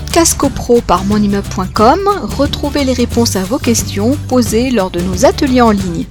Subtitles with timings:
[0.00, 2.06] podcast copro par monimmeuble.com,
[2.36, 6.04] retrouvez les réponses à vos questions posées lors de nos ateliers en ligne.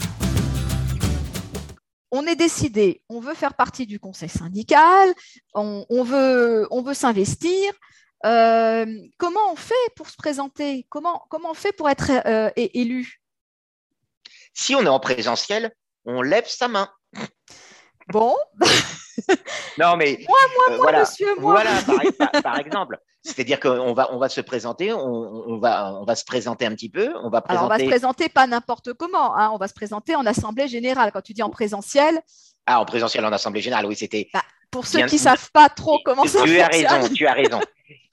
[2.09, 5.13] On est décidé, on veut faire partie du conseil syndical,
[5.53, 7.73] on, veut, on veut s'investir.
[8.25, 8.87] Euh,
[9.19, 10.87] comment on fait pour se présenter?
[10.89, 13.21] Comment, comment on fait pour être euh, élu?
[14.55, 15.71] Si on est en présentiel,
[16.05, 16.89] on lève sa main.
[18.07, 18.35] Bon.
[19.77, 20.17] non, mais.
[20.27, 21.61] Moi, moi, euh, moi, voilà, monsieur, moi.
[21.61, 22.97] Voilà, par, exemple.
[23.25, 26.89] C'est-à-dire qu'on va, on va se présenter, on, va, on va se présenter un petit
[26.89, 27.11] peu.
[27.23, 27.65] On va présenter...
[27.65, 29.35] Alors, on va se présenter pas n'importe comment.
[29.35, 31.11] Hein, on va se présenter en assemblée générale.
[31.11, 32.21] Quand tu dis en présentiel.
[32.67, 34.29] Ah, en présentiel, en assemblée générale, oui, c'était.
[34.31, 37.33] Bah, pour ceux qui ne savent pas trop comment ça Tu as raison, tu as
[37.33, 37.59] raison.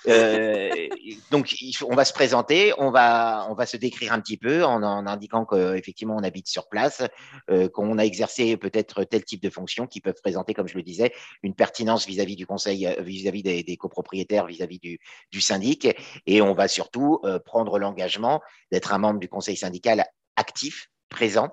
[0.09, 0.89] Euh,
[1.31, 1.55] donc,
[1.89, 5.45] on va se présenter, on va, on va se décrire un petit peu en, indiquant
[5.45, 7.03] qu'effectivement on habite sur place,
[7.51, 10.83] euh, qu'on a exercé peut-être tel type de fonction qui peuvent présenter, comme je le
[10.83, 15.89] disais, une pertinence vis-à-vis du conseil, euh, vis-à-vis des, copropriétaires, vis-à-vis du, syndic.
[16.27, 20.05] Et on va surtout prendre l'engagement d'être un membre du conseil syndical
[20.37, 21.49] actif, présent.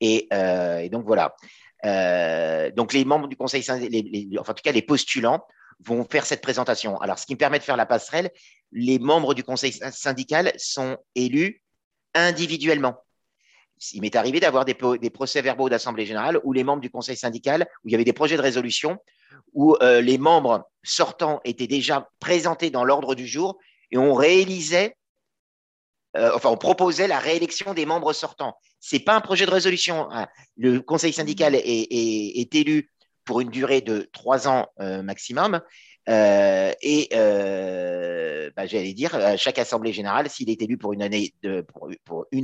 [0.00, 0.28] Et,
[0.90, 1.34] donc voilà.
[2.72, 5.42] donc les membres du conseil syndical, enfin, en tout cas les postulants,
[5.84, 7.00] vont faire cette présentation.
[7.00, 8.30] Alors, ce qui me permet de faire la passerelle,
[8.72, 11.62] les membres du conseil syndical sont élus
[12.14, 12.96] individuellement.
[13.92, 17.88] Il m'est arrivé d'avoir des, procès-verbaux d'Assemblée générale où les membres du conseil syndical, où
[17.88, 18.98] il y avait des projets de résolution,
[19.52, 23.58] où euh, les membres sortants étaient déjà présentés dans l'ordre du jour
[23.90, 24.96] et on réalisait,
[26.16, 28.56] euh, enfin, on proposait la réélection des membres sortants.
[28.80, 30.10] Ce n'est pas un projet de résolution.
[30.10, 30.26] Hein.
[30.56, 32.90] Le conseil syndical est élu
[33.26, 35.60] pour une durée de trois ans euh, maximum.
[36.08, 41.34] Euh, et euh, bah, j'allais dire, chaque assemblée générale, s'il est élu pour une année,
[41.42, 41.66] de,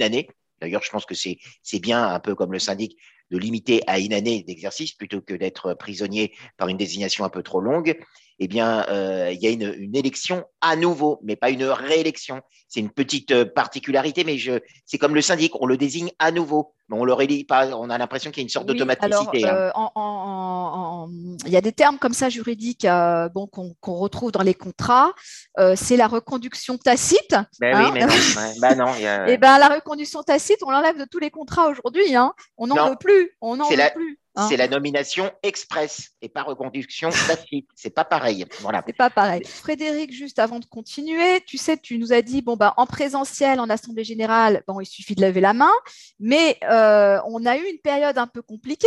[0.03, 0.29] année,
[0.61, 1.39] d'ailleurs, je pense que c'est
[1.81, 2.99] bien, un peu comme le syndic,
[3.31, 7.43] de limiter à une année d'exercice plutôt que d'être prisonnier par une désignation un peu
[7.43, 7.99] trop longue,
[8.45, 8.85] eh bien,
[9.31, 12.41] il y a une, une, élection à nouveau, mais pas une réélection.
[12.69, 14.39] C'est une petite particularité, mais
[14.87, 18.31] c'est comme le syndic, on le désigne à nouveau on leur pas, on a l'impression
[18.31, 19.49] qu'il y a une sorte d'automaticité.
[19.49, 19.73] Hein.
[19.77, 21.07] Euh,
[21.47, 25.13] il y a des termes comme ça juridiques euh, bon, qu'on retrouve dans les contrats.
[25.59, 27.35] Euh, c'est la reconduction tacite.
[27.61, 27.91] Ben oui, hein.
[27.95, 28.15] mais non.
[28.61, 32.15] ben non Et eh ben la reconduction tacite, on l'enlève de tous les contrats aujourd'hui.
[32.15, 32.35] Hein.
[32.59, 33.31] On n'en veut plus.
[33.41, 34.19] On n'en veut plus.
[34.35, 34.47] Hein.
[34.49, 37.69] c'est la nomination express et pas reconduction tacite.
[37.75, 38.47] C'est pas pareil.
[38.61, 38.83] Voilà.
[38.87, 39.45] C'est pas pareil.
[39.45, 43.61] Frédéric, juste avant de continuer, tu sais, tu nous as dit bon bah en présentiel,
[43.61, 45.73] en assemblée générale, bon il suffit de lever la main,
[46.19, 48.87] mais euh, on a eu une période un peu compliquée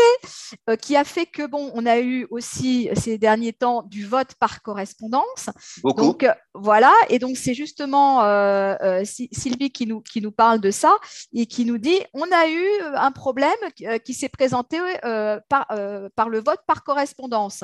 [0.70, 4.34] euh, qui a fait que bon, on a eu aussi ces derniers temps du vote
[4.40, 5.50] par correspondance.
[5.84, 6.02] Beaucoup.
[6.02, 8.22] Donc euh, voilà, et donc c'est justement
[9.04, 10.96] Sylvie qui nous qui nous parle de ça
[11.34, 13.54] et qui nous dit on a eu un problème
[14.04, 14.80] qui s'est présenté
[15.50, 17.64] par, euh, par le vote par correspondance.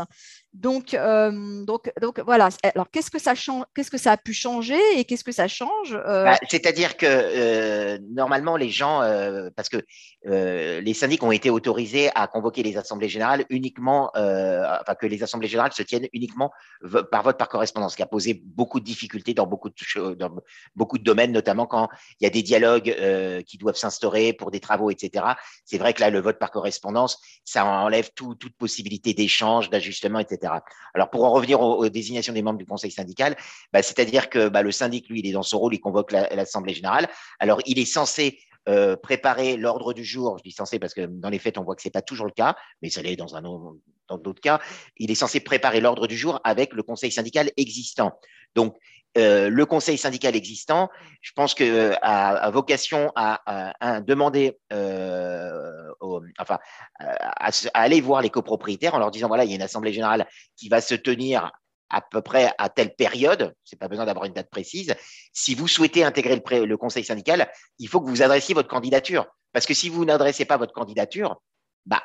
[0.54, 2.50] Donc, euh, donc, donc voilà.
[2.76, 5.48] Alors, qu'est-ce que ça change Qu'est-ce que ça a pu changer et qu'est-ce que ça
[5.48, 6.26] change euh?
[6.26, 9.00] bah, C'est-à-dire que normalement, les gens,
[9.56, 9.78] parce que
[10.26, 15.48] les syndics ont été autorisés à convoquer les assemblées générales uniquement, enfin que les assemblées
[15.48, 16.52] générales se tiennent uniquement
[17.12, 20.32] par vote par correspondance, ce qui a posé beaucoup de difficultés dans beaucoup de, dans
[20.76, 21.88] beaucoup de domaines, notamment quand
[22.20, 22.94] il y a des dialogues
[23.48, 25.26] qui doivent s'instaurer pour des travaux, etc.
[25.64, 30.41] C'est vrai que là, le vote par correspondance, ça enlève toute possibilité d'échange, d'ajustement, etc.
[30.48, 33.36] Alors, pour en revenir aux, désignations des membres du conseil syndical,
[33.74, 36.74] bah, c'est-à-dire que bah, le syndic, lui, il est dans son rôle, il convoque l'Assemblée
[36.74, 37.08] générale.
[37.40, 40.38] Alors, il est censé euh, préparer l'ordre du jour.
[40.38, 42.28] Je dis censé parce que dans les faits, on voit que ce n'est pas toujours
[42.28, 43.28] le cas, mais ça l'est dans
[44.08, 44.60] dans d'autres cas.
[44.98, 48.12] Il est censé préparer l'ordre du jour avec le conseil syndical existant.
[48.56, 48.76] Donc,
[49.18, 50.90] euh, le conseil syndical existant,
[51.22, 55.92] je pense que euh, vocation à, demander, euh,
[56.40, 56.60] enfin,
[57.00, 60.28] à, aller voir les copropriétaires en leur disant voilà, il y a une assemblée générale
[60.56, 61.52] qui va se tenir
[61.90, 63.54] à peu près à telle période.
[63.66, 64.96] C'est pas besoin d'avoir une date précise.
[65.34, 69.26] Si vous souhaitez intégrer le, le conseil syndical, il faut que vous adressiez votre candidature,
[69.52, 71.42] parce que si vous n'adressez pas votre candidature,
[71.86, 72.04] bah,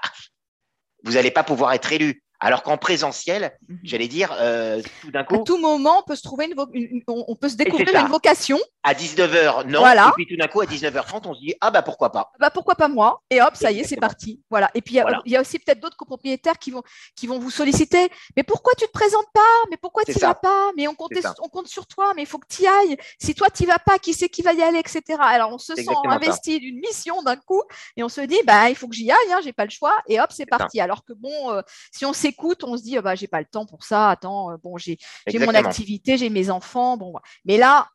[1.04, 2.24] vous n'allez pas pouvoir être élu.
[2.40, 3.78] Alors qu'en présentiel, mhm.
[3.82, 5.36] j'allais dire, euh, tout d'un coup.
[5.36, 8.58] À tout moment, on peut se trouver une, on peut se découvrir une vocation.
[8.82, 9.80] À 19h, non.
[9.80, 10.08] Voilà.
[10.08, 12.30] Et puis tout d'un coup, à 19h30, on se dit, ah bah pourquoi pas.
[12.38, 14.40] Bah pourquoi pas moi Et hop, ça y est, c'est parti.
[14.50, 14.70] Voilà.
[14.74, 16.82] Et puis il y, a aussi peut-être d'autres copropriétaires qui vont,
[17.16, 18.10] qui vont vous solliciter.
[18.36, 19.40] Mais pourquoi tu te présentes pas?
[19.70, 20.70] Mais pourquoi tu n'y vas pas?
[20.76, 21.12] Mais on compte,
[21.42, 22.96] on compte sur toi, mais il faut que tu y ailles.
[23.20, 25.02] Si toi, tu n'y vas pas, qui c'est qui va y aller, etc.
[25.20, 27.62] Alors on se sent investi d'une mission d'un coup
[27.96, 29.96] et on se dit, bah il faut que j'y aille, hein, j'ai pas le choix.
[30.06, 30.80] Et hop, c'est parti.
[30.80, 31.62] Alors que bon, euh,
[31.92, 34.52] si on écoute, on se dit, ah bah, j'ai pas le temps pour ça, attends,
[34.52, 34.98] euh, bon, j'ai
[35.34, 37.14] mon activité, j'ai mes enfants, bon,
[37.44, 37.88] mais là,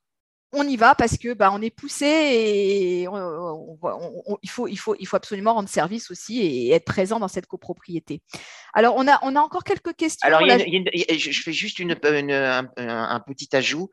[0.53, 5.05] on y va parce que bah, on est poussé et il, faut, il, faut, il
[5.07, 8.21] faut absolument rendre service aussi et être présent dans cette copropriété.
[8.73, 10.27] Alors, on a, on a encore quelques questions.
[10.27, 13.89] Alors, je fais juste une, un, petit ajout.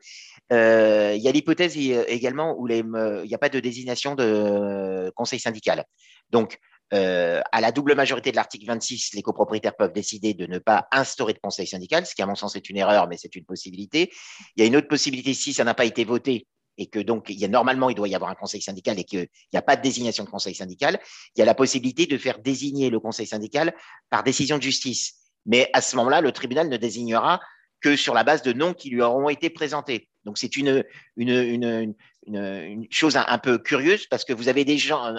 [0.51, 5.39] euh, il y a l'hypothèse également où il n'y a pas de désignation de conseil
[5.39, 5.85] syndical.
[6.29, 6.59] Donc,
[6.93, 10.87] euh, à la double majorité de l'article 26, les copropriétaires peuvent décider de ne pas
[10.91, 13.45] instaurer de conseil syndical, ce qui, à mon sens, est une erreur, mais c'est une
[13.45, 14.11] possibilité.
[14.55, 16.47] Il y a une autre possibilité si ça n'a pas été voté
[16.79, 19.03] et que donc il y a normalement il doit y avoir un conseil syndical et
[19.03, 20.99] qu'il n'y a pas de désignation de conseil syndical,
[21.35, 23.75] il y a la possibilité de faire désigner le conseil syndical
[24.09, 25.15] par décision de justice.
[25.45, 27.41] Mais à ce moment-là, le tribunal ne désignera
[27.81, 30.09] que sur la base de noms qui lui auront été présentés.
[30.29, 30.83] Donc c'est une,
[31.17, 31.95] une,
[32.91, 35.15] chose un, peu curieuse parce que vous avez des gens,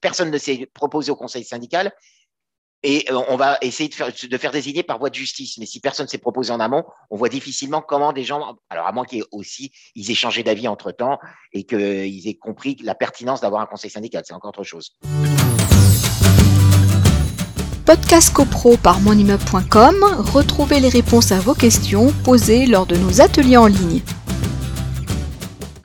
[0.00, 1.92] personne ne s'est proposé au conseil syndical
[2.84, 5.58] et euh, on va essayer de faire, de faire désigner par voie de justice.
[5.58, 8.92] Mais si personne s'est proposé en amont, on voit difficilement comment des gens, alors à
[8.92, 11.18] moins qu'ils aussi ils aient changé d'avis entre temps
[11.52, 14.96] et qu'ils aient compris la pertinence d'avoir un conseil syndical, c'est encore autre chose.
[17.86, 19.96] Podcast CoPro par monimmeuble.com,
[20.32, 24.00] retrouvez les réponses à vos questions posées lors de nos ateliers en ligne.